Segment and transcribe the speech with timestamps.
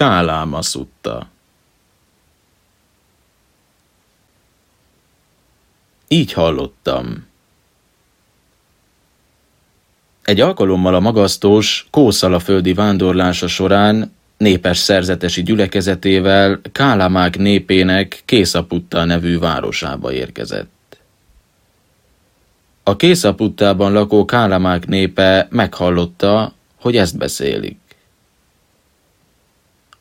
[0.00, 1.28] Káláma szutta.
[6.08, 7.26] Így hallottam.
[10.22, 11.88] Egy alkalommal a magasztós
[12.38, 20.98] földi vándorlása során népes szerzetesi gyülekezetével Kálamák népének Készaputta nevű városába érkezett.
[22.82, 27.79] A Készaputtában lakó Kálamák népe meghallotta, hogy ezt beszélik.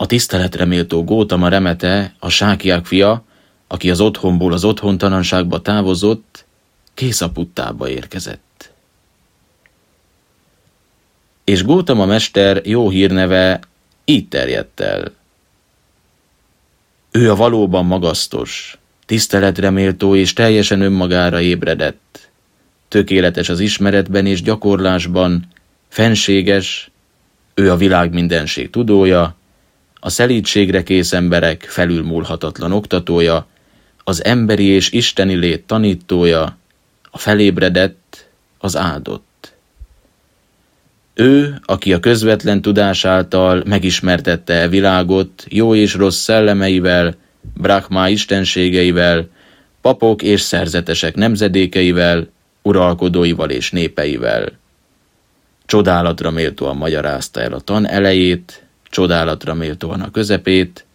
[0.01, 3.23] A tiszteletre méltó Gótama Remete, a sákiák fia,
[3.67, 6.45] aki az otthonból az otthontalanságba távozott,
[6.93, 8.71] Készaputtába érkezett.
[11.43, 13.59] És Gótama mester jó hírneve
[14.05, 15.11] így terjedt el.
[17.11, 22.29] Ő a valóban magasztos, tiszteletre méltó és teljesen önmagára ébredett.
[22.87, 25.47] Tökéletes az ismeretben és gyakorlásban,
[25.87, 26.91] fenséges,
[27.53, 29.37] ő a világ mindenség tudója,
[29.99, 33.47] a szelítségre kész emberek felülmúlhatatlan oktatója,
[34.03, 36.57] az emberi és isteni lét tanítója,
[37.11, 39.53] a felébredett, az áldott.
[41.13, 47.15] Ő, aki a közvetlen tudás által megismertette e világot jó és rossz szellemeivel,
[47.53, 49.27] Brahma istenségeivel,
[49.81, 52.27] papok és szerzetesek nemzedékeivel,
[52.61, 54.51] uralkodóival és népeivel.
[55.65, 60.85] Csodálatra méltóan magyarázta el a tan elejét, csodálatra méltóan a közepét,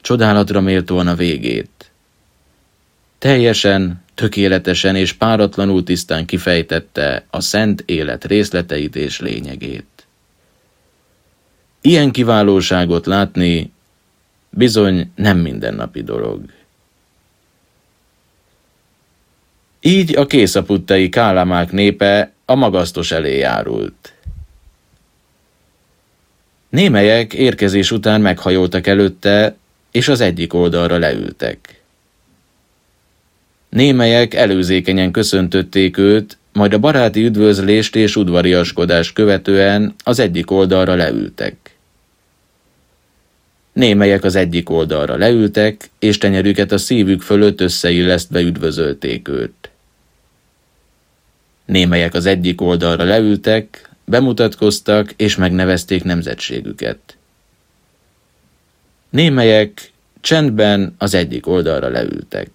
[0.00, 1.90] csodálatra méltóan a végét.
[3.18, 10.06] Teljesen, tökéletesen és páratlanul tisztán kifejtette a szent élet részleteit és lényegét.
[11.80, 13.72] Ilyen kiválóságot látni
[14.50, 16.40] bizony nem mindennapi dolog.
[19.80, 24.12] Így a készaputtai kálamák népe a magasztos elé járult.
[26.68, 29.56] Némelyek érkezés után meghajoltak előtte,
[29.90, 31.82] és az egyik oldalra leültek.
[33.68, 41.56] Némelyek előzékenyen köszöntötték őt, majd a baráti üdvözlést és udvariaskodást követően az egyik oldalra leültek.
[43.72, 49.70] Némelyek az egyik oldalra leültek, és tenyerüket a szívük fölött összeillesztve üdvözölték őt.
[51.64, 57.16] Némelyek az egyik oldalra leültek, bemutatkoztak és megnevezték nemzetségüket.
[59.10, 62.50] Némelyek csendben az egyik oldalra leültek.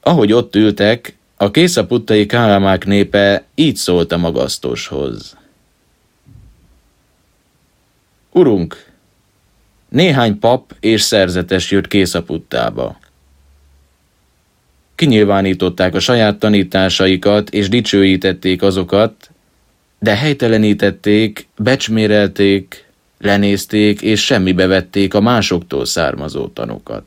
[0.00, 5.36] Ahogy ott ültek, a készaputtai kálamák népe így szólt a magasztoshoz.
[8.30, 8.86] Urunk,
[9.88, 12.98] néhány pap és szerzetes jött készaputtába.
[15.00, 19.30] Kinyilvánították a saját tanításaikat, és dicsőítették azokat,
[19.98, 22.86] de helytelenítették, becsmérelték,
[23.18, 27.04] lenézték, és semmibe vették a másoktól származó tanokat.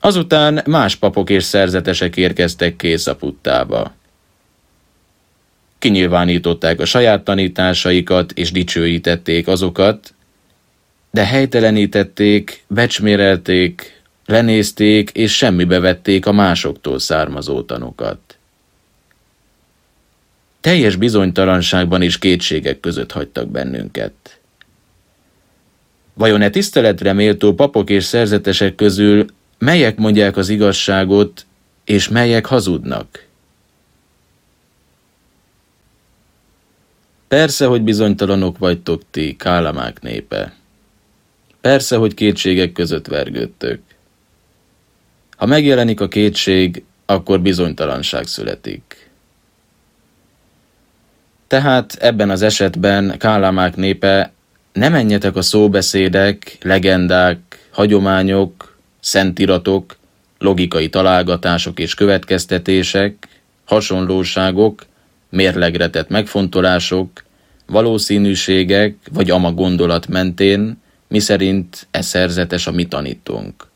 [0.00, 3.94] Azután más papok és szerzetesek érkeztek Készaputtába.
[5.78, 10.14] Kinyilvánították a saját tanításaikat, és dicsőítették azokat,
[11.10, 13.97] de helytelenítették, becsmérelték,
[14.28, 18.38] lenézték és semmibe vették a másoktól származó tanokat.
[20.60, 24.40] Teljes bizonytalanságban és kétségek között hagytak bennünket.
[26.14, 29.26] Vajon e tiszteletre méltó papok és szerzetesek közül
[29.58, 31.46] melyek mondják az igazságot,
[31.84, 33.26] és melyek hazudnak?
[37.28, 40.54] Persze, hogy bizonytalanok vagytok ti, kálamák népe.
[41.60, 43.80] Persze, hogy kétségek között vergődtök.
[45.38, 49.10] Ha megjelenik a kétség, akkor bizonytalanság születik.
[51.46, 54.32] Tehát ebben az esetben Kálámák népe
[54.72, 59.96] ne menjetek a szóbeszédek, legendák, hagyományok, szentiratok,
[60.38, 63.28] logikai találgatások és következtetések,
[63.64, 64.86] hasonlóságok,
[65.30, 67.24] mérlegretett megfontolások,
[67.66, 70.76] valószínűségek vagy ama gondolat mentén,
[71.08, 73.67] miszerint e szerzetes a mi tanítunk.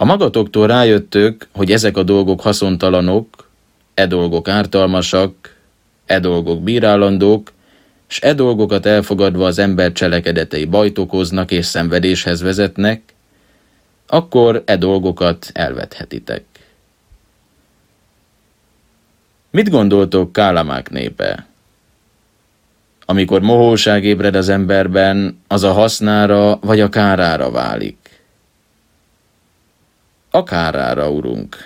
[0.00, 3.48] Ha magatoktól rájöttök, hogy ezek a dolgok haszontalanok,
[3.94, 5.56] e dolgok ártalmasak,
[6.06, 7.52] e dolgok bírálandók,
[8.06, 13.02] s e dolgokat elfogadva az ember cselekedetei bajt okoznak és szenvedéshez vezetnek,
[14.06, 16.44] akkor e dolgokat elvethetitek.
[19.50, 21.46] Mit gondoltok Kálamák népe?
[23.04, 27.99] Amikor mohóság ébred az emberben, az a hasznára vagy a kárára válik.
[30.30, 31.56] A kárára, urunk.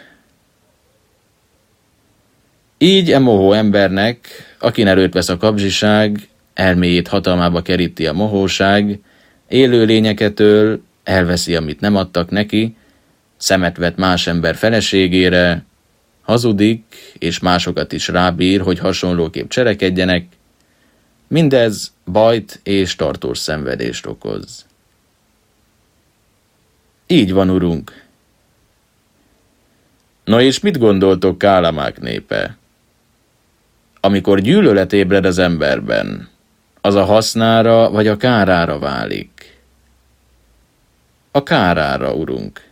[2.78, 4.28] Így e mohó embernek,
[4.58, 9.00] akin erőt vesz a kapzsiság, elméjét hatalmába keríti a mohóság,
[9.48, 12.76] élő lényeketől elveszi, amit nem adtak neki,
[13.36, 15.64] szemet vet más ember feleségére,
[16.22, 16.84] hazudik,
[17.18, 20.26] és másokat is rábír, hogy hasonlóképp cselekedjenek,
[21.28, 24.66] mindez bajt és tartós szenvedést okoz.
[27.06, 28.03] Így van, urunk.
[30.24, 32.56] Na és mit gondoltok Kálamák népe?
[34.00, 36.28] Amikor gyűlölet ébred az emberben,
[36.80, 39.58] az a hasznára vagy a kárára válik?
[41.30, 42.62] A kárára, urunk.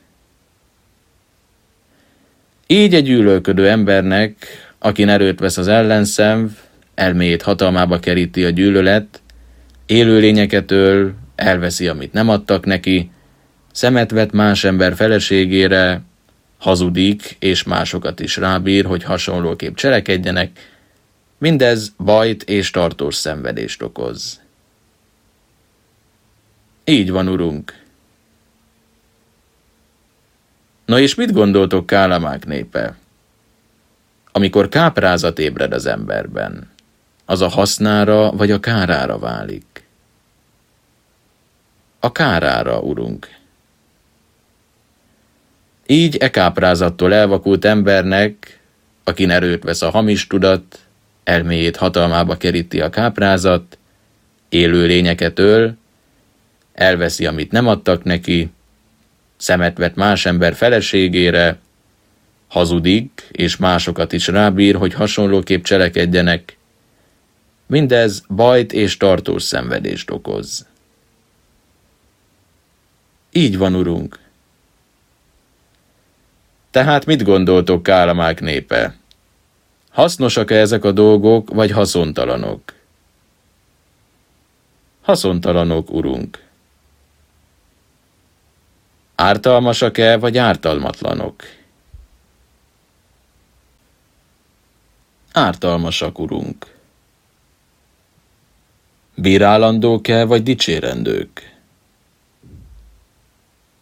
[2.67, 4.35] Így egy gyűlölködő embernek,
[4.79, 6.51] akin erőt vesz az ellenszenv,
[6.95, 9.21] elméjét hatalmába keríti a gyűlölet,
[9.87, 13.11] élőlényeket öl, elveszi, amit nem adtak neki,
[13.73, 16.03] szemet vet más ember feleségére,
[16.63, 20.51] hazudik és másokat is rábír, hogy hasonlóképp cselekedjenek,
[21.39, 24.41] mindez bajt és tartós szenvedést okoz.
[26.85, 27.81] Így van, urunk.
[30.85, 32.97] Na és mit gondoltok Kálamák népe?
[34.33, 36.71] Amikor káprázat ébred az emberben,
[37.25, 39.85] az a hasznára vagy a kárára válik?
[42.01, 43.41] A kárára, urunk.
[45.93, 48.59] Így e káprázattól elvakult embernek,
[49.05, 50.79] akin erőt vesz a hamis tudat,
[51.25, 53.79] elméjét hatalmába keríti a káprázat,
[54.49, 55.77] élő lényeket öl,
[56.73, 58.51] elveszi, amit nem adtak neki,
[59.37, 61.59] szemet vet más ember feleségére,
[62.49, 66.57] hazudik, és másokat is rábír, hogy hasonlóképp cselekedjenek.
[67.67, 70.67] Mindez bajt és tartós szenvedést okoz.
[73.33, 74.22] Így van, urunk.
[76.73, 78.97] Tehát mit gondoltok, Kálamák népe?
[79.91, 82.75] Hasznosak-e ezek a dolgok, vagy haszontalanok?
[85.03, 86.45] Haszontalanok, urunk.
[89.15, 91.43] Ártalmasak-e, vagy ártalmatlanok?
[95.33, 96.77] Ártalmasak, urunk.
[99.15, 101.57] Bírálandók-e, vagy dicsérendők?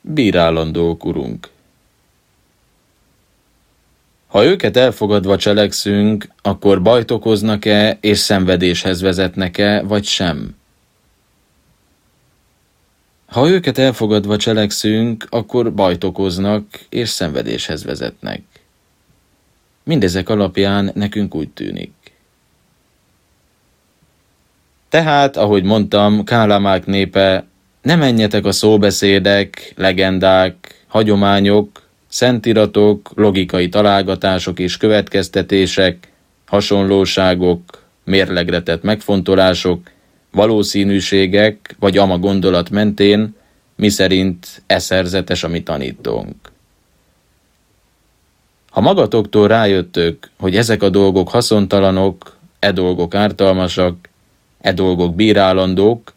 [0.01, 1.51] Bírálandók, urunk.
[4.31, 10.57] Ha őket elfogadva cselekszünk, akkor bajt okoznak-e és szenvedéshez vezetnek-e, vagy sem?
[13.27, 18.43] Ha őket elfogadva cselekszünk, akkor bajt okoznak és szenvedéshez vezetnek.
[19.85, 21.93] Mindezek alapján nekünk úgy tűnik.
[24.89, 27.47] Tehát, ahogy mondtam, Kálamák népe,
[27.83, 36.09] ne menjetek a szóbeszédek, legendák, hagyományok, szentiratok, logikai találgatások és következtetések,
[36.47, 37.61] hasonlóságok,
[38.05, 39.91] mérlegretett megfontolások,
[40.31, 43.35] valószínűségek vagy ama gondolat mentén,
[43.77, 46.37] miszerint eszerzetes a mi tanítónk.
[48.71, 54.09] Ha magatoktól rájöttök, hogy ezek a dolgok haszontalanok, e dolgok ártalmasak,
[54.61, 56.13] e dolgok bírálandók,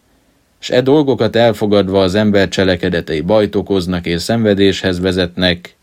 [0.59, 5.75] s e dolgokat elfogadva az ember cselekedetei bajt okoznak és szenvedéshez vezetnek,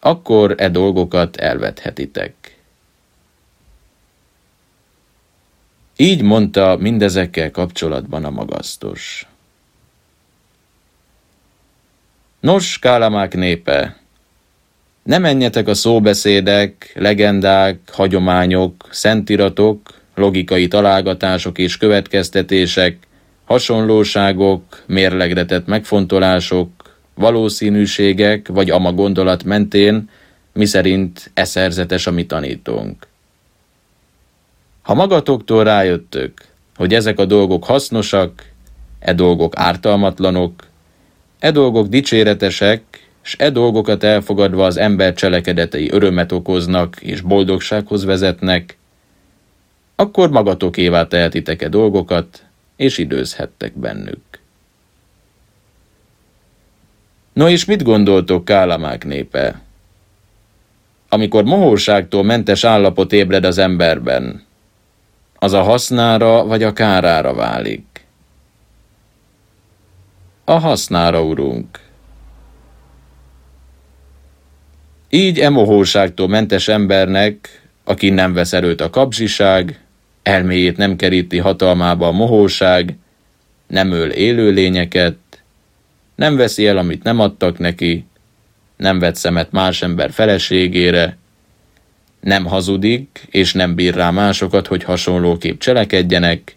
[0.00, 2.34] akkor e dolgokat elvethetitek.
[5.96, 9.26] Így mondta mindezekkel kapcsolatban a magasztos.
[12.40, 13.96] Nos, Kálamák népe,
[15.02, 22.98] ne menjetek a szóbeszédek, legendák, hagyományok, szentiratok, logikai találgatások és következtetések,
[23.44, 26.70] hasonlóságok, mérlegretett megfontolások,
[27.18, 30.08] valószínűségek vagy ama gondolat mentén,
[30.52, 33.06] miszerint eszerzetes a mi tanítónk.
[34.82, 36.44] Ha magatoktól rájöttök,
[36.76, 38.44] hogy ezek a dolgok hasznosak,
[38.98, 40.66] e dolgok ártalmatlanok,
[41.38, 42.82] e dolgok dicséretesek,
[43.22, 48.76] s e dolgokat elfogadva az ember cselekedetei örömet okoznak és boldogsághoz vezetnek,
[49.96, 52.42] akkor magatokévá tehetitek e dolgokat,
[52.76, 54.27] és időzhettek bennük.
[57.38, 59.60] No és mit gondoltok, Kálamák népe?
[61.08, 64.44] Amikor mohóságtól mentes állapot ébred az emberben,
[65.34, 68.06] az a hasznára vagy a kárára válik?
[70.44, 71.80] A hasznára, urunk.
[75.10, 79.80] Így e mohóságtól mentes embernek, aki nem vesz erőt a kapzsiság,
[80.22, 82.96] elméjét nem keríti hatalmába a mohóság,
[83.66, 85.16] nem öl élőlényeket,
[86.18, 88.04] nem veszi el, amit nem adtak neki,
[88.76, 91.16] nem vett szemet más ember feleségére,
[92.20, 96.56] nem hazudik, és nem bír rá másokat, hogy hasonlóképp cselekedjenek,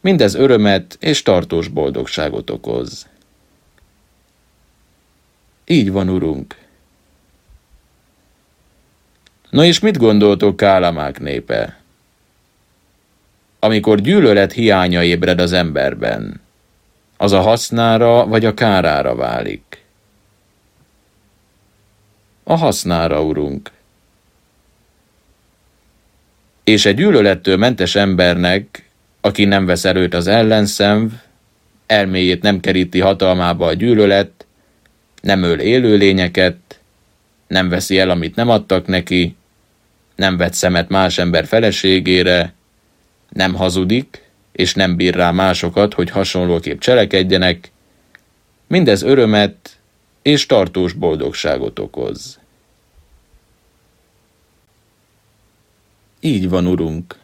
[0.00, 3.06] mindez örömet és tartós boldogságot okoz.
[5.66, 6.56] Így van, urunk.
[9.50, 11.80] Na és mit gondoltok Kálamák népe?
[13.58, 16.40] Amikor gyűlölet hiánya ébred az emberben,
[17.20, 19.82] az a hasznára vagy a kárára válik.
[22.44, 23.70] A hasznára, urunk.
[26.64, 28.88] És egy gyűlölettől mentes embernek,
[29.20, 31.12] aki nem vesz erőt az ellenszenv,
[31.86, 34.46] elméjét nem keríti hatalmába a gyűlölet,
[35.20, 36.80] nem öl élőlényeket,
[37.46, 39.36] nem veszi el, amit nem adtak neki,
[40.14, 42.54] nem vet szemet más ember feleségére,
[43.28, 44.27] nem hazudik,
[44.58, 47.70] és nem bír rá másokat, hogy hasonlóképp cselekedjenek,
[48.66, 49.78] mindez örömet
[50.22, 52.38] és tartós boldogságot okoz.
[56.20, 57.18] Így van, urunk.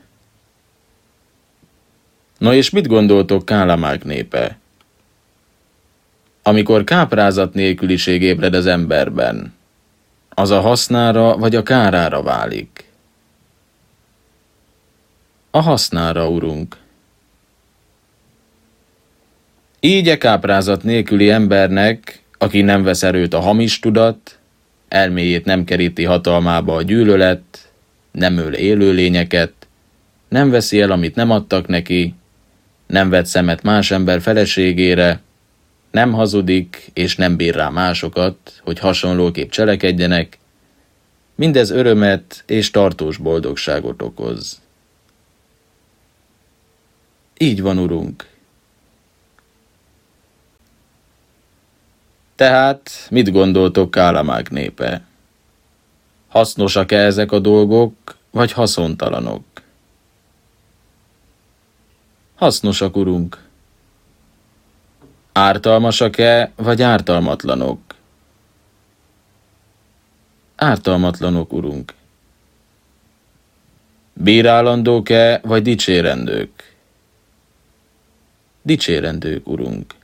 [2.39, 4.59] Na és mit gondoltok Kálamák népe?
[6.43, 9.55] Amikor káprázat nélküliség ébred az emberben,
[10.29, 12.91] az a hasznára vagy a kárára válik.
[15.51, 16.83] A hasznára, urunk.
[19.87, 24.39] Így e káprázat nélküli embernek, aki nem vesz erőt a hamis tudat,
[24.89, 27.73] elméjét nem keríti hatalmába a gyűlölet,
[28.11, 29.53] nem öl élőlényeket,
[30.29, 32.15] nem veszi el, amit nem adtak neki,
[32.87, 35.21] nem vet szemet más ember feleségére,
[35.91, 40.39] nem hazudik és nem bír rá másokat, hogy hasonlóképp cselekedjenek,
[41.35, 44.61] mindez örömet és tartós boldogságot okoz.
[47.39, 48.33] Így van, urunk.
[52.35, 55.03] Tehát mit gondoltok Kálamák népe?
[56.29, 57.95] Hasznosak-e ezek a dolgok,
[58.31, 59.45] vagy haszontalanok?
[62.35, 63.43] Hasznosak, urunk.
[65.33, 67.81] Ártalmasak-e, vagy ártalmatlanok?
[70.57, 71.95] Ártalmatlanok, urunk.
[74.13, 76.77] Bírálandók-e, vagy dicsérendők?
[78.63, 79.95] Dicsérendők, urunk.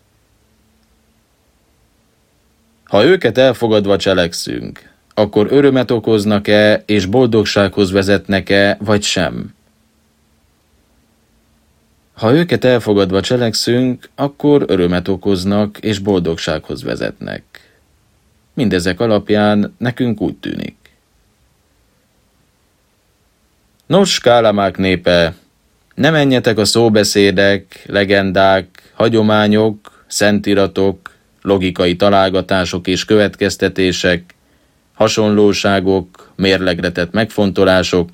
[2.91, 9.55] Ha őket elfogadva cselekszünk, akkor örömet okoznak-e és boldogsághoz vezetnek-e, vagy sem?
[12.13, 17.43] Ha őket elfogadva cselekszünk, akkor örömet okoznak és boldogsághoz vezetnek.
[18.55, 20.77] Mindezek alapján nekünk úgy tűnik.
[23.87, 25.35] Nos, Kálamák népe,
[25.95, 31.10] ne menjetek a szóbeszédek, legendák, hagyományok, szentiratok,
[31.43, 34.35] logikai találgatások és következtetések,
[34.95, 38.09] hasonlóságok, mérlegretett megfontolások,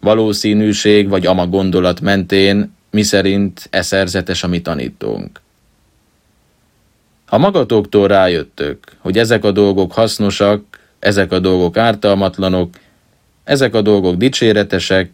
[0.00, 5.40] valószínűség vagy ama gondolat mentén miszerint e szerzetes a mi tanítónk.
[7.26, 10.62] Ha magatoktól rájöttök, hogy ezek a dolgok hasznosak,
[10.98, 12.74] ezek a dolgok ártalmatlanok,
[13.44, 15.10] ezek a dolgok dicséretesek,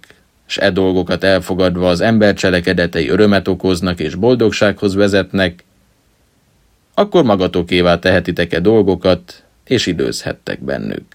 [0.46, 5.64] s e dolgokat elfogadva az ember cselekedetei örömet okoznak és boldogsághoz vezetnek,
[6.98, 11.06] akkor magatokévá tehetitek-e dolgokat, és időzhettek bennük.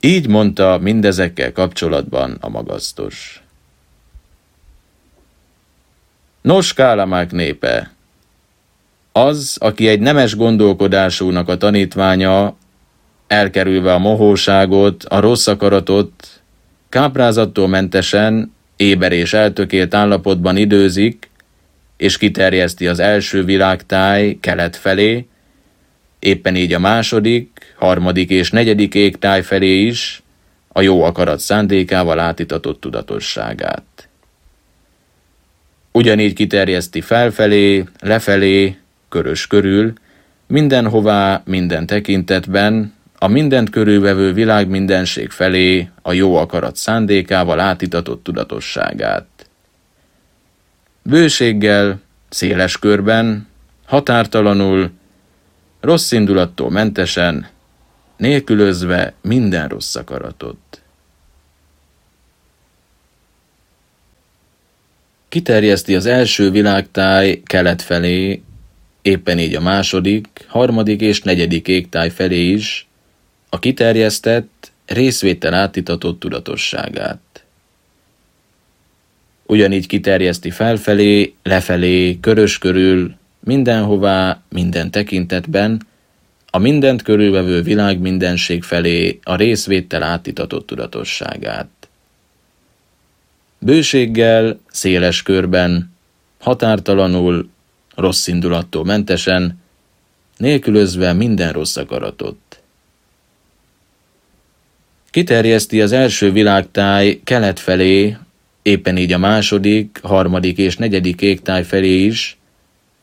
[0.00, 3.42] Így mondta mindezekkel kapcsolatban a magasztos.
[6.40, 7.92] Nos, Kálamák népe,
[9.12, 12.56] az, aki egy nemes gondolkodásúnak a tanítványa,
[13.26, 16.12] elkerülve a mohóságot, a rossz akaratot,
[16.88, 21.29] káprázattól mentesen, éber és eltökélt állapotban időzik,
[22.00, 25.26] és kiterjeszti az első világtáj kelet felé,
[26.18, 30.22] éppen így a második, harmadik és negyedik égtáj felé is
[30.68, 34.08] a jó akarat szándékával átitatott tudatosságát.
[35.92, 38.76] Ugyanígy kiterjeszti felfelé, lefelé,
[39.08, 39.92] körös körül,
[40.46, 49.39] mindenhová, minden tekintetben, a mindent körülvevő világ mindenség felé a jó akarat szándékával átitatott tudatosságát.
[51.10, 53.48] Bőséggel, széles körben,
[53.86, 54.90] határtalanul,
[55.80, 57.48] rossz indulattól mentesen,
[58.16, 60.82] nélkülözve minden rossz akaratot.
[65.28, 68.42] Kiterjeszti az első világtáj kelet felé,
[69.02, 72.88] éppen így a második, harmadik és negyedik égtáj felé is,
[73.48, 77.29] a kiterjesztett, részvétel átitatott tudatosságát.
[79.50, 85.86] Ugyanígy kiterjeszti felfelé, lefelé, körös körül, mindenhová, minden tekintetben,
[86.50, 91.68] a mindent körülvevő világ mindenség felé a részvéttel átitatott tudatosságát.
[93.58, 95.92] Bőséggel, széles körben,
[96.40, 97.48] határtalanul,
[97.94, 99.60] rossz indulattól mentesen,
[100.36, 102.62] nélkülözve minden rossz akaratot.
[105.10, 108.16] Kiterjeszti az első világtáj kelet felé,
[108.70, 112.38] éppen így a második, harmadik és negyedik égtáj felé is,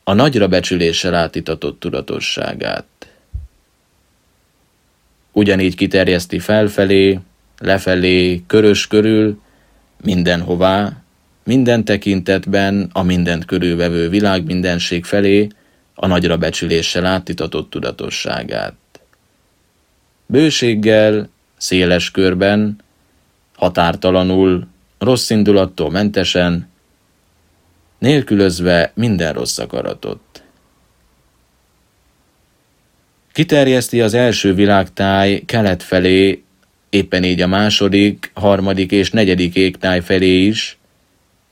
[0.04, 2.86] a nagyra becsüléssel átitatott tudatosságát.
[5.32, 7.18] Ugyanígy kiterjeszti felfelé,
[7.58, 9.40] lefelé, körös körül,
[10.02, 11.02] mindenhová,
[11.44, 15.48] minden tekintetben a mindent körülvevő világ mindenség felé
[15.94, 18.74] a nagyra becsüléssel átitatott tudatosságát.
[20.26, 22.78] Bőséggel, széles körben,
[23.56, 24.66] határtalanul,
[24.98, 26.68] rossz indulattól mentesen,
[27.98, 30.42] nélkülözve minden rossz akaratot.
[33.32, 36.42] Kiterjeszti az első világtáj kelet felé,
[36.90, 40.78] éppen így a második, harmadik és negyedik égtáj felé is,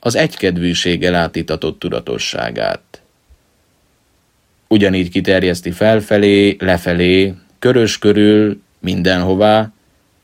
[0.00, 3.02] az egykedvűséggel átitatott tudatosságát.
[4.68, 9.72] Ugyanígy kiterjeszti felfelé, lefelé, körös körül, mindenhová,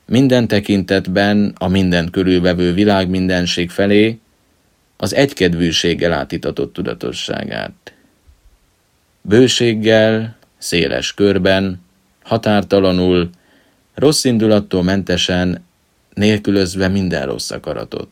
[0.07, 4.19] minden tekintetben a minden körülvevő világ mindenség felé
[4.97, 7.95] az egykedvűséggel átitatott tudatosságát.
[9.23, 11.81] Bőséggel, széles körben,
[12.23, 13.31] határtalanul,
[13.95, 15.65] rossz indulattól mentesen,
[16.15, 18.09] nélkülözve minden rossz akaratot.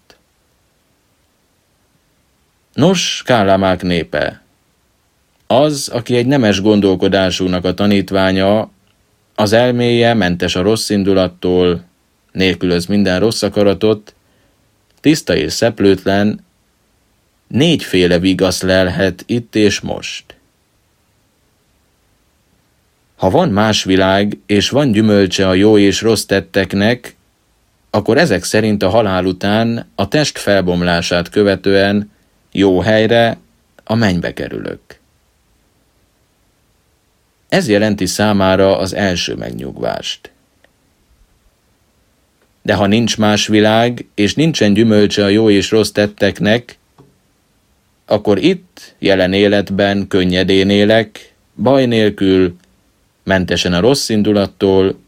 [2.74, 4.42] Nos, Kálámák népe,
[5.46, 8.70] az, aki egy nemes gondolkodásúnak a tanítványa,
[9.40, 11.84] az elméje mentes a rossz indulattól,
[12.32, 14.14] nélkülöz minden rossz akaratot,
[15.00, 16.44] tiszta és szeplőtlen,
[17.46, 20.24] négyféle vigasz lelhet itt és most.
[23.16, 27.16] Ha van más világ, és van gyümölcse a jó és rossz tetteknek,
[27.90, 32.10] akkor ezek szerint a halál után, a test felbomlását követően
[32.52, 33.38] jó helyre,
[33.84, 34.99] a mennybe kerülök.
[37.50, 40.30] Ez jelenti számára az első megnyugvást.
[42.62, 46.78] De ha nincs más világ, és nincsen gyümölcse a jó és rossz tetteknek,
[48.06, 52.56] akkor itt, jelen életben könnyedén élek, baj nélkül,
[53.22, 54.98] mentesen a rossz indulattól,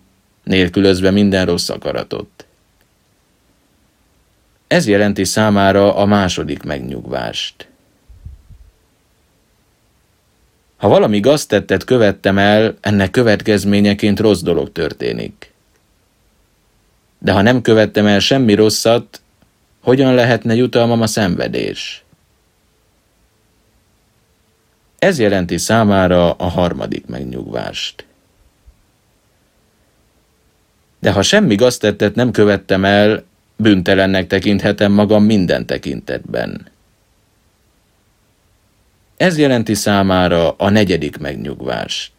[0.44, 2.46] nélkülözve minden rossz akaratot.
[4.66, 7.68] Ez jelenti számára a második megnyugvást.
[10.82, 15.52] Ha valami gaztettet követtem el, ennek következményeként rossz dolog történik.
[17.18, 19.20] De ha nem követtem el semmi rosszat,
[19.80, 22.04] hogyan lehetne jutalmam a szenvedés?
[24.98, 28.04] Ez jelenti számára a harmadik megnyugvást.
[30.98, 33.24] De ha semmi gaztettet nem követtem el,
[33.56, 36.71] bűntelennek tekinthetem magam minden tekintetben.
[39.22, 42.12] Ez jelenti számára a negyedik megnyugvást.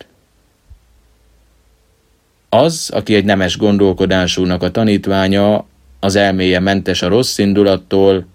[2.50, 5.66] Az, aki egy nemes gondolkodásúnak a tanítványa,
[6.00, 8.26] az elméje mentes a rossz indulattól,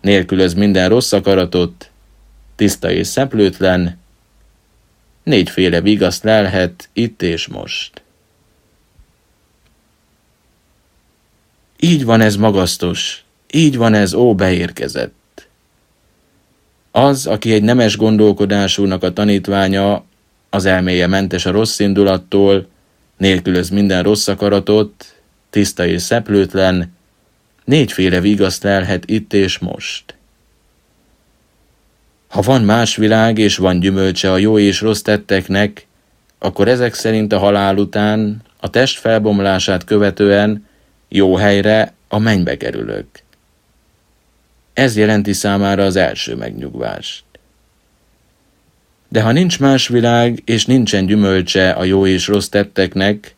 [0.00, 1.90] nélkülöz minden rossz akaratot,
[2.56, 3.98] tiszta és szeplőtlen,
[5.22, 8.02] négyféle vigaszt lelhet itt és most.
[11.80, 15.14] Így van ez magasztos, így van ez ó beérkezett.
[16.96, 20.04] Az, aki egy nemes gondolkodásúnak a tanítványa,
[20.50, 22.66] az elméje mentes a rossz indulattól,
[23.16, 25.14] nélkülöz minden rossz akaratot,
[25.50, 26.94] tiszta és szeplőtlen,
[27.64, 30.14] négyféle vigaszt lelhet itt és most.
[32.28, 35.86] Ha van más világ és van gyümölcse a jó és rossz tetteknek,
[36.38, 40.66] akkor ezek szerint a halál után, a test felbomlását követően
[41.08, 43.06] jó helyre a mennybe kerülök.
[44.76, 47.24] Ez jelenti számára az első megnyugvást.
[49.08, 53.34] De ha nincs más világ, és nincsen gyümölcse a jó és rossz tetteknek,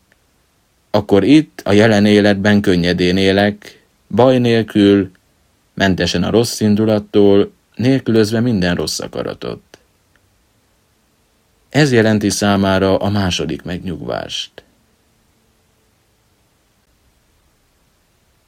[0.90, 5.10] akkor itt a jelen életben könnyedén élek, baj nélkül,
[5.74, 9.62] mentesen a rossz indulattól, nélkülözve minden rossz akaratot.
[11.68, 14.50] Ez jelenti számára a második megnyugvást.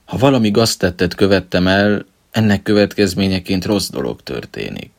[0.05, 4.91] Ha valami gaztettet követtem el, ennek következményeként rossz dolog történik.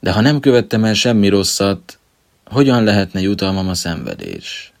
[0.00, 1.98] De ha nem követtem el semmi rosszat,
[2.44, 4.72] hogyan lehetne jutalmam a szenvedés?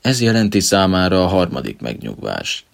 [0.00, 2.64] Ez jelenti számára a harmadik megnyugvást.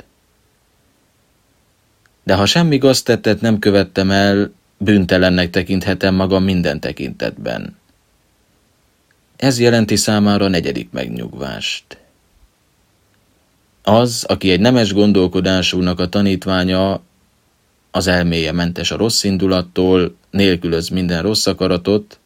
[2.23, 7.77] De ha semmi gaztettet nem követtem el, bűntelennek tekinthetem magam minden tekintetben.
[9.37, 11.99] Ez jelenti számára a negyedik megnyugvást.
[13.88, 17.01] Az, aki egy nemes gondolkodásúnak a tanítványa,
[17.90, 22.18] az elméje mentes a rossz indulattól, nélkülöz minden rossz akaratot,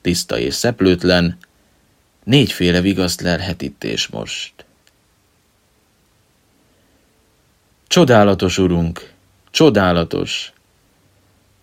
[0.00, 1.38] tiszta és szeplőtlen,
[2.24, 4.52] négyféle vigaszt lelhet itt és most.
[7.86, 9.12] Csodálatos, urunk,
[9.50, 10.52] csodálatos,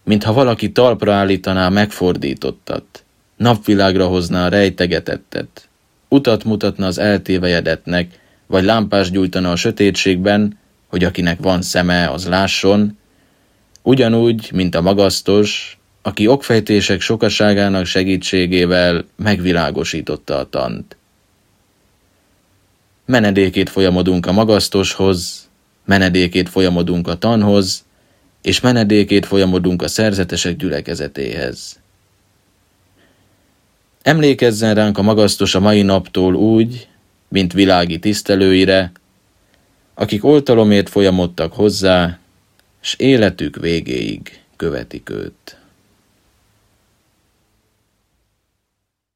[0.03, 3.03] mintha valaki talpra állítaná megfordítottat,
[3.35, 5.67] napvilágra hozná a rejtegetettet,
[6.07, 12.97] utat mutatna az eltévejedetnek, vagy lámpás gyújtana a sötétségben, hogy akinek van szeme, az lásson,
[13.81, 20.97] ugyanúgy, mint a magasztos, aki okfejtések sokaságának segítségével megvilágosította a tant.
[23.05, 25.49] Menedékét folyamodunk a magasztoshoz,
[25.85, 27.85] menedékét folyamodunk a tanhoz,
[28.41, 31.79] és menedékét folyamodunk a szerzetesek gyülekezetéhez.
[34.01, 36.87] Emlékezzen ránk a magasztos a mai naptól úgy,
[37.27, 38.91] mint világi tisztelőire,
[39.93, 42.19] akik oltalomért folyamodtak hozzá,
[42.79, 45.56] s életük végéig követik őt.